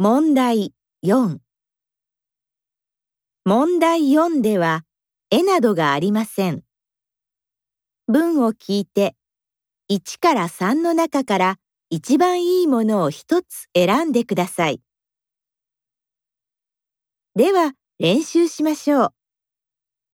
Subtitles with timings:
[0.00, 0.72] 問題
[1.04, 1.38] 4
[3.44, 4.84] 問題4では
[5.28, 6.62] 絵などがありません。
[8.06, 9.16] 文を聞いて
[9.90, 11.56] 1から3の中から
[11.90, 14.80] 一番いいものを一つ選んでください。
[17.34, 19.17] では練習しましょう。